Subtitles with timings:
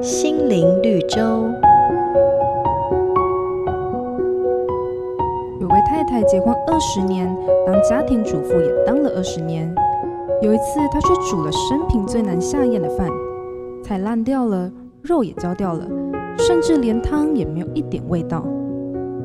[0.00, 1.20] 心灵绿洲。
[5.60, 7.34] 有位太太结婚二十年，
[7.66, 9.74] 当家庭主妇也当了二十年。
[10.42, 13.08] 有一次，她却煮了生平最难下咽的饭，
[13.82, 14.70] 菜烂掉了，
[15.02, 15.86] 肉也焦掉了，
[16.36, 18.44] 甚至连汤也没有一点味道。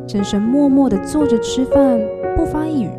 [0.08, 2.00] 先生默默地坐着吃饭，
[2.36, 2.90] 不发一语。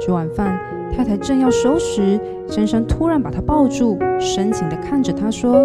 [0.00, 0.58] 吃完饭，
[0.92, 2.18] 太太正要收拾，
[2.48, 5.64] 先生突然把她抱住，深情地看着她说：“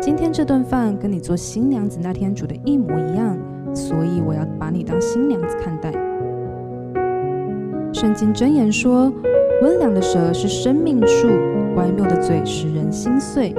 [0.00, 3.36] 今天这顿饭跟你做新娘子那天煮的一模一样，
[3.74, 5.92] 所以我要把你当新娘子看待。”
[7.92, 9.12] 圣经箴言说。
[9.62, 11.28] 温良的舌是生命树，
[11.74, 13.54] 乖谬的嘴使人心碎。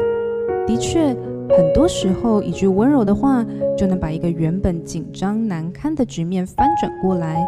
[0.68, 1.08] 的确，
[1.50, 3.44] 很多时候一句温柔的话
[3.76, 7.44] 就能把一个原本紧张难堪的局面翻转过来。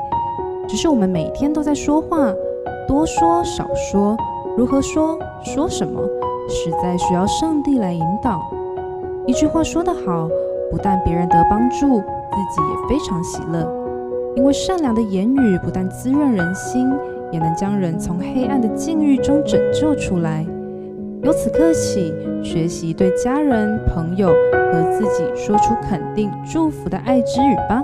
[0.67, 2.33] 只是我们每天都在说话，
[2.89, 4.17] 多说少说，
[4.57, 6.01] 如何说，说什么，
[6.49, 8.41] 实在需要上帝来引导。
[9.27, 10.27] 一句话说得好，
[10.71, 13.71] 不但别人得帮助，自己也非常喜乐。
[14.35, 16.91] 因为善良的言语不但滋润人心。
[17.31, 20.43] 也能将人从黑暗的境遇中拯救出来。
[21.21, 22.11] 由此刻起，
[22.43, 24.29] 学习对家人、朋友
[24.73, 27.83] 和自己说出肯定、祝福的爱之语吧。